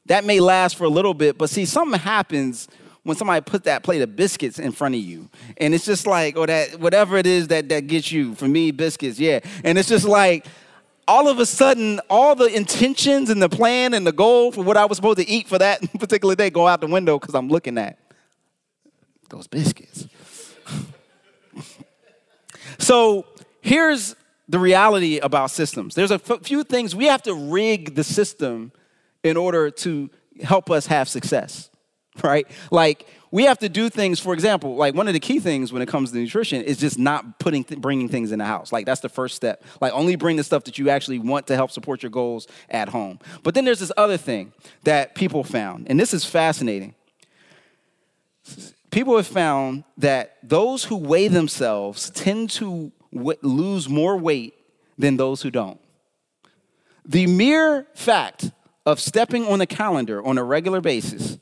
[0.06, 2.66] that may last for a little bit, but see, something happens
[3.04, 5.28] when somebody puts that plate of biscuits in front of you.
[5.56, 8.34] And it's just like, or that whatever it is that, that gets you.
[8.34, 9.40] For me, biscuits, yeah.
[9.64, 10.46] And it's just like,
[11.08, 14.76] all of a sudden, all the intentions and the plan and the goal for what
[14.76, 17.48] I was supposed to eat for that particular day go out the window because I'm
[17.48, 17.98] looking at
[19.28, 20.06] those biscuits.
[22.78, 23.26] so
[23.60, 24.14] here's
[24.48, 28.70] the reality about systems there's a f- few things we have to rig the system
[29.22, 30.10] in order to
[30.42, 31.70] help us have success,
[32.22, 32.46] right?
[32.70, 35.82] Like, we have to do things for example like one of the key things when
[35.82, 38.70] it comes to nutrition is just not putting th- bringing things in the house.
[38.70, 39.64] Like that's the first step.
[39.80, 42.90] Like only bring the stuff that you actually want to help support your goals at
[42.90, 43.18] home.
[43.42, 44.52] But then there's this other thing
[44.84, 46.94] that people found and this is fascinating.
[48.90, 54.54] People have found that those who weigh themselves tend to w- lose more weight
[54.98, 55.80] than those who don't.
[57.06, 58.50] The mere fact
[58.84, 61.38] of stepping on the calendar on a regular basis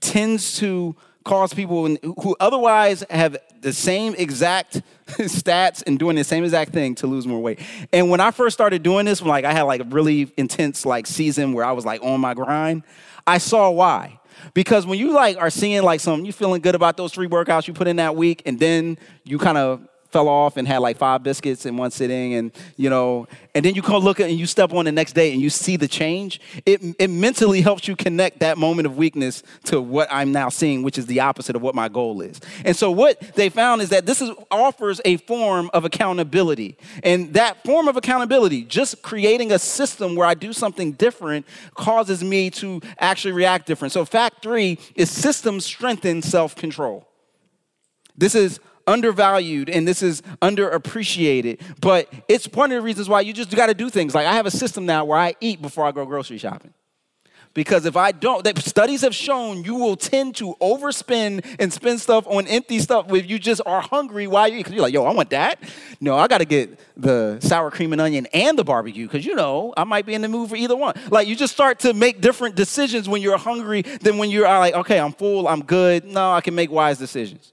[0.00, 6.44] tends to cause people who otherwise have the same exact stats and doing the same
[6.44, 7.60] exact thing to lose more weight.
[7.92, 11.06] And when I first started doing this, like I had like a really intense like
[11.06, 12.82] season where I was like on my grind,
[13.26, 14.20] I saw why.
[14.54, 17.66] Because when you like are seeing like some, you feeling good about those three workouts
[17.66, 20.96] you put in that week, and then you kind of fell off and had like
[20.96, 24.38] five biscuits in one sitting and you know and then you come look at and
[24.38, 27.86] you step on the next day and you see the change it, it mentally helps
[27.86, 31.56] you connect that moment of weakness to what i'm now seeing which is the opposite
[31.56, 32.40] of what my goal is.
[32.64, 36.78] And so what they found is that this is, offers a form of accountability.
[37.02, 42.22] And that form of accountability just creating a system where i do something different causes
[42.24, 43.92] me to actually react different.
[43.92, 47.06] So fact three is systems strengthen self-control.
[48.16, 51.60] This is undervalued and this is underappreciated.
[51.80, 54.14] But it's one of the reasons why you just got to do things.
[54.14, 56.72] Like I have a system now where I eat before I go grocery shopping.
[57.54, 62.00] Because if I don't, that studies have shown you will tend to overspend and spend
[62.00, 64.70] stuff on empty stuff if you just are hungry while you eat.
[64.70, 65.58] You're like, yo, I want that.
[66.00, 69.34] No, I got to get the sour cream and onion and the barbecue because you
[69.34, 70.94] know I might be in the mood for either one.
[71.10, 74.74] Like you just start to make different decisions when you're hungry than when you're like,
[74.74, 76.04] okay, I'm full, I'm good.
[76.04, 77.52] No, I can make wise decisions.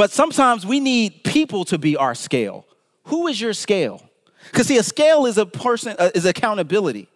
[0.00, 2.64] But sometimes we need people to be our scale.
[3.08, 4.02] Who is your scale?
[4.50, 7.06] Because see, a scale is a person uh, is accountability.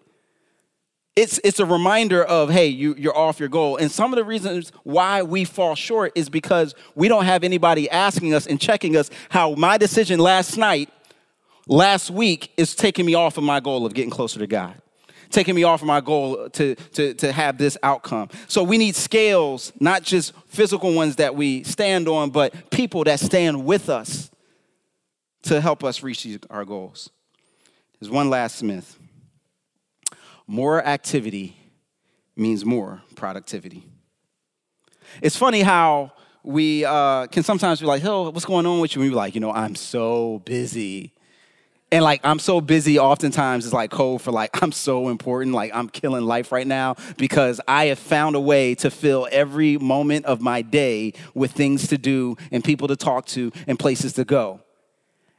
[1.16, 3.78] It's it's a reminder of hey, you, you're off your goal.
[3.78, 7.89] And some of the reasons why we fall short is because we don't have anybody
[7.89, 10.91] asking us and checking us how my decision last night,
[11.66, 14.74] last week, is taking me off of my goal of getting closer to God
[15.35, 18.28] taking me off of my goal to, to, to have this outcome.
[18.49, 23.20] So we need scales, not just physical ones that we stand on, but people that
[23.20, 24.30] stand with us
[25.43, 27.11] to help us reach our goals.
[28.01, 28.99] There's one last myth
[30.47, 31.57] more activity
[32.37, 33.85] means more productivity.
[35.22, 36.12] It's funny how
[36.43, 39.03] we uh, can sometimes be like, oh, what's going on with you?
[39.03, 41.14] And we're like, you know, I'm so busy.
[41.95, 45.70] And like I'm so busy oftentimes it's like code for like I'm so important, like
[45.72, 50.26] I'm killing life right now because I have found a way to fill every moment
[50.26, 54.24] of my day with things to do and people to talk to and places to
[54.24, 54.61] go.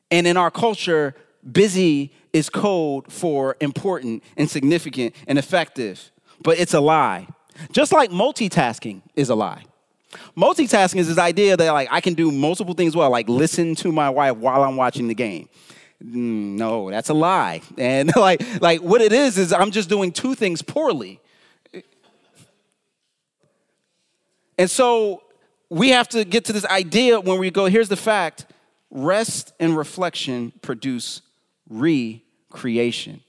[0.10, 1.14] And in our culture,
[1.51, 6.10] busy is code for important and significant and effective,
[6.41, 7.28] but it's a lie.
[7.74, 9.66] Just like multitasking is a lie.
[10.38, 13.91] Multitasking is this idea that like I can do multiple things well, like listen to
[13.91, 15.49] my wife while I'm watching the game.
[16.06, 17.62] Mm, no, that's a lie.
[17.78, 21.20] And like, like what it is is I'm just doing two things poorly.
[24.58, 25.24] And so
[25.70, 28.45] we have to get to this idea when we go, here's the fact
[28.89, 31.22] rest and reflection produce
[31.70, 33.22] recreation.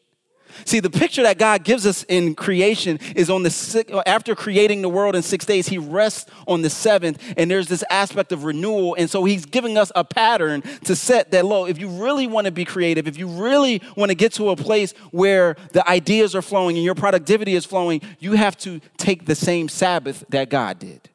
[0.65, 4.83] See, the picture that God gives us in creation is on the six, after creating
[4.83, 8.45] the world in six days, He rests on the seventh, and there's this aspect of
[8.45, 8.95] renewal.
[8.99, 11.67] And so He's giving us a pattern to set that low.
[11.67, 14.57] If you really want to be creative, if you really want to get to a
[14.57, 19.27] place where the ideas are flowing and your productivity is flowing, you have to take
[19.27, 21.09] the same Sabbath that God did.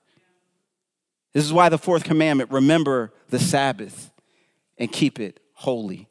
[1.33, 4.11] This is why the fourth commandment remember the Sabbath
[4.77, 6.07] and keep it holy.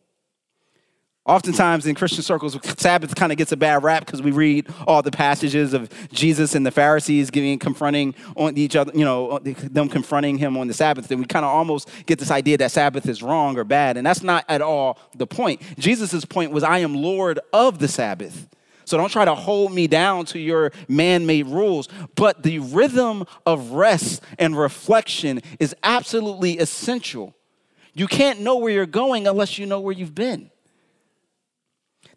[1.27, 5.03] Oftentimes in Christian circles, Sabbath kind of gets a bad rap because we read all
[5.03, 9.91] the passages of Jesus and the Pharisees giving, confronting on each other, you know, them
[9.91, 11.09] confronting him on the Sabbath.
[11.09, 13.99] Then we kind of almost get this idea that Sabbath is wrong or bad.
[13.99, 15.61] And that's not at all the point.
[15.79, 18.49] Jesus' point was, I am Lord of the Sabbath.
[18.87, 21.89] So don't try to hold me down to your man made rules.
[22.16, 27.35] But the rhythm of rest and reflection is absolutely essential.
[27.93, 30.51] You can't know where you're going unless you know where you've been.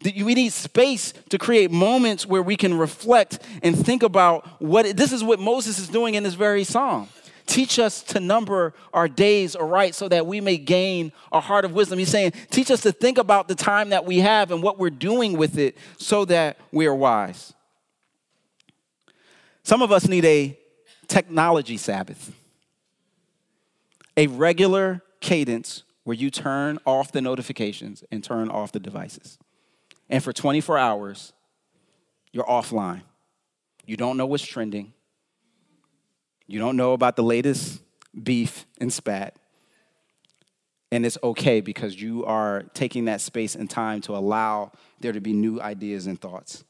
[0.04, 5.12] We need space to create moments where we can reflect and think about what this
[5.12, 7.08] is what Moses is doing in this very psalm.
[7.46, 11.72] Teach us to number our days aright so that we may gain a heart of
[11.72, 11.98] wisdom.
[11.98, 14.90] He's saying, teach us to think about the time that we have and what we're
[14.90, 17.52] doing with it so that we are wise.
[19.62, 20.58] Some of us need a
[21.06, 22.34] technology Sabbath,
[24.16, 29.38] a regular cadence where you turn off the notifications and turn off the devices.
[30.08, 31.32] And for 24 hours,
[32.32, 33.02] you're offline.
[33.86, 34.92] You don't know what's trending.
[36.46, 37.80] You don't know about the latest
[38.22, 39.36] beef and spat.
[40.92, 45.20] And it's okay because you are taking that space and time to allow there to
[45.20, 46.64] be new ideas and thoughts.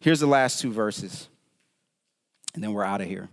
[0.00, 1.28] Here's the last two verses,
[2.54, 3.28] and then we're out of here.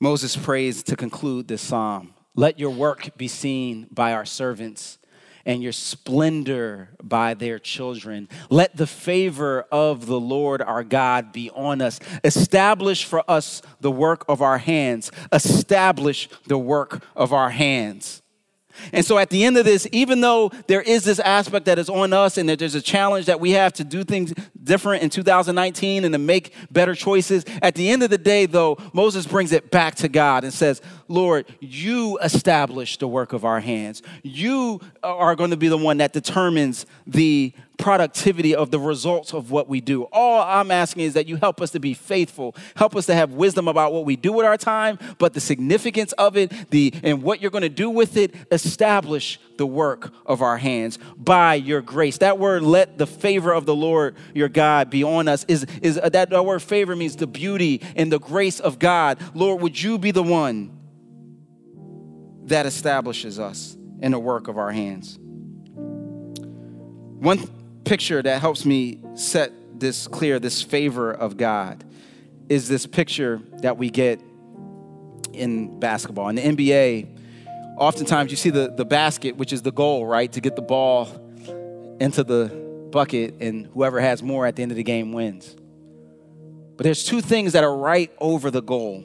[0.00, 4.98] Moses prays to conclude this psalm Let your work be seen by our servants
[5.46, 8.28] and your splendor by their children.
[8.50, 12.00] Let the favor of the Lord our God be on us.
[12.24, 15.10] Establish for us the work of our hands.
[15.32, 18.22] Establish the work of our hands.
[18.92, 21.88] And so at the end of this, even though there is this aspect that is
[21.88, 25.10] on us and that there's a challenge that we have to do things different in
[25.10, 29.52] 2019 and to make better choices, at the end of the day, though, Moses brings
[29.52, 34.02] it back to God and says, Lord, you establish the work of our hands.
[34.22, 39.50] You are going to be the one that determines the productivity of the results of
[39.50, 40.04] what we do.
[40.04, 43.32] All I'm asking is that you help us to be faithful, help us to have
[43.32, 47.22] wisdom about what we do with our time, but the significance of it, the and
[47.22, 51.80] what you're going to do with it, establish the work of our hands by your
[51.80, 52.18] grace.
[52.18, 55.98] That word let the favor of the Lord your God be on us is is
[55.98, 59.18] uh, that, that word favor means the beauty and the grace of God.
[59.34, 60.75] Lord, would you be the one
[62.46, 65.18] that establishes us in the work of our hands?
[67.18, 67.48] One
[67.84, 71.84] picture that helps me set this clear, this favor of God,
[72.48, 74.20] is this picture that we get
[75.32, 76.28] in basketball.
[76.28, 80.30] In the NBA, oftentimes you see the, the basket, which is the goal, right?
[80.32, 81.08] To get the ball
[82.00, 85.54] into the bucket, and whoever has more at the end of the game wins.
[86.76, 89.04] But there's two things that are right over the goal.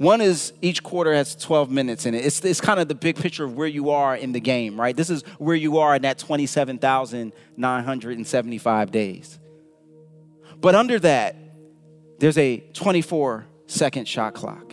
[0.00, 2.24] One is each quarter has 12 minutes in it.
[2.24, 4.96] It's, it's kind of the big picture of where you are in the game, right?
[4.96, 9.38] This is where you are in that 27,975 days.
[10.58, 11.36] But under that,
[12.18, 14.72] there's a 24 second shot clock.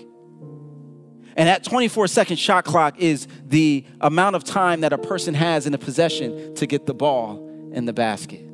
[1.35, 5.67] And that 24 second shot clock is the amount of time that a person has
[5.67, 8.46] in a possession to get the ball in the basket.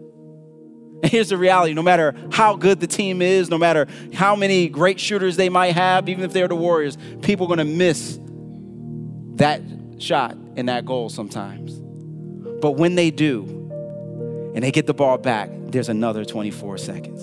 [1.03, 4.69] And here's the reality no matter how good the team is, no matter how many
[4.69, 8.19] great shooters they might have, even if they're the Warriors, people are going to miss
[9.35, 9.61] that
[9.99, 11.73] shot and that goal sometimes.
[12.61, 13.59] But when they do,
[14.55, 17.21] and they get the ball back, there's another 24 seconds.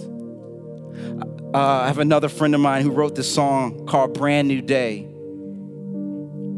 [1.55, 5.05] Uh, I have another friend of mine who wrote this song called Brand New Day.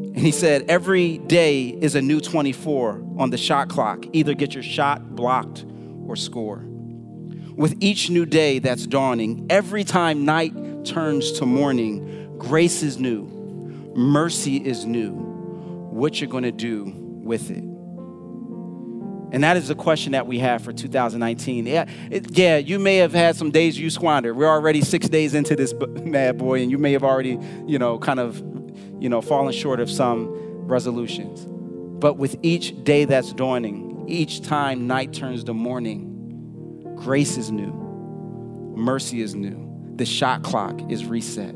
[0.07, 4.05] And he said, Every day is a new 24 on the shot clock.
[4.13, 5.65] Either get your shot blocked
[6.07, 6.65] or score
[7.57, 13.25] with each new day that's dawning, every time night turns to morning, grace is new,
[13.95, 15.13] mercy is new.
[15.13, 17.63] What you're going to do with it.
[19.33, 21.67] And that is the question that we have for 2019.
[21.67, 24.37] Yeah, it, yeah, you may have had some days you squandered.
[24.37, 27.99] We're already six days into this mad boy, and you may have already, you know,
[27.99, 28.39] kind of,
[29.01, 30.29] you know, fallen short of some
[30.67, 31.47] resolutions.
[31.47, 36.12] But with each day that's dawning, each time night turns to morning,
[37.03, 37.73] Grace is new,
[38.77, 39.69] mercy is new.
[39.97, 41.55] The shot clock is reset.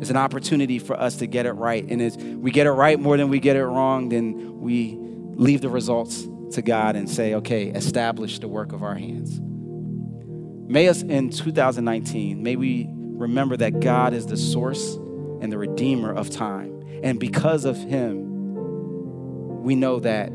[0.00, 1.84] It's an opportunity for us to get it right.
[1.88, 5.60] And if we get it right more than we get it wrong, then we leave
[5.60, 9.40] the results to God and say, okay, establish the work of our hands.
[9.40, 14.94] May us in 2019, may we remember that God is the source
[15.40, 16.82] and the redeemer of time.
[17.02, 20.30] And because of him, we know that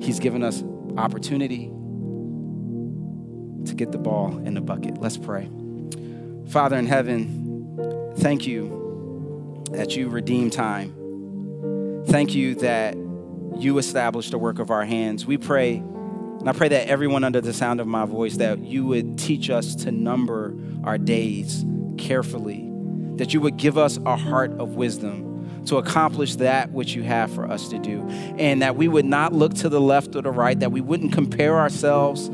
[0.00, 0.62] he's given us
[0.96, 1.72] opportunity,
[3.66, 4.98] to get the ball in the bucket.
[4.98, 5.48] Let's pray.
[6.48, 12.04] Father in heaven, thank you that you redeem time.
[12.06, 12.96] Thank you that
[13.58, 15.26] you established the work of our hands.
[15.26, 18.86] We pray, and I pray that everyone under the sound of my voice, that you
[18.86, 21.64] would teach us to number our days
[21.98, 22.70] carefully,
[23.16, 27.30] that you would give us a heart of wisdom to accomplish that which you have
[27.32, 28.06] for us to do,
[28.38, 31.12] and that we would not look to the left or the right, that we wouldn't
[31.12, 32.30] compare ourselves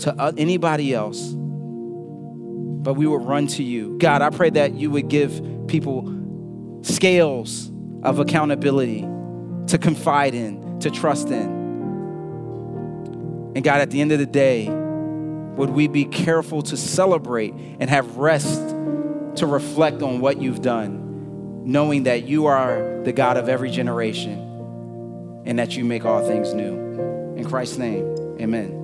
[0.00, 3.96] to anybody else, but we would run to you.
[3.98, 6.10] God, I pray that you would give people
[6.82, 7.70] scales
[8.02, 9.00] of accountability
[9.68, 11.62] to confide in, to trust in.
[13.54, 17.88] And God, at the end of the day, would we be careful to celebrate and
[17.88, 18.60] have rest
[19.36, 25.42] to reflect on what you've done, knowing that you are the God of every generation
[25.46, 27.34] and that you make all things new.
[27.36, 28.06] In Christ's name,
[28.40, 28.83] amen.